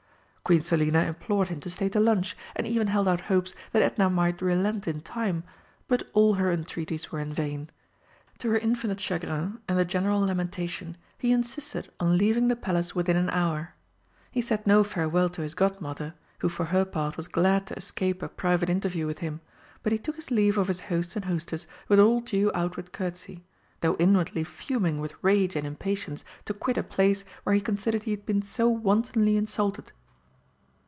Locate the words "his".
15.41-15.55, 20.17-20.31, 20.67-20.81